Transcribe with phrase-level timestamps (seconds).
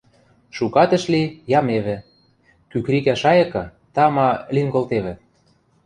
[0.55, 1.23] Шукат ӹш ли,
[1.59, 1.97] ямевӹ,
[2.71, 3.63] кӱкрикӓ шайыкы,
[3.95, 5.13] тама, лин колтевӹ.